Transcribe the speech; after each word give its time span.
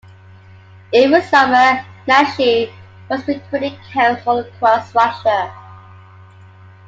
Every 0.95 1.21
summer, 1.21 1.85
"Nashi" 2.07 2.73
runs 3.07 3.27
recruiting 3.27 3.77
camps 3.93 4.25
all 4.25 4.39
across 4.39 4.95
Russia. 4.95 5.55